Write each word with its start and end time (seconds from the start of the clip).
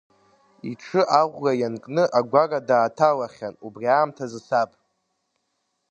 Иҽы 0.69 1.01
аӷәра 1.19 1.51
ианкны 1.61 2.03
агәара 2.17 2.59
дааҭалахьан 2.67 3.55
убри 3.65 3.87
аамҭазы 3.89 4.39
саб. 4.47 4.69